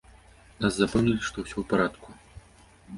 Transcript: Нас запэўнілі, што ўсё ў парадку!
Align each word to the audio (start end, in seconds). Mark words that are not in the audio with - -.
Нас 0.65 0.73
запэўнілі, 0.79 1.21
што 1.29 1.37
ўсё 1.47 1.55
ў 1.59 1.63
парадку! 1.77 2.09